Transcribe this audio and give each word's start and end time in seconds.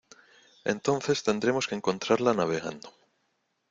entonces 0.65 1.21
tendremos 1.21 1.67
que 1.67 1.75
encontrarla 1.75 2.33
navegando. 2.33 2.89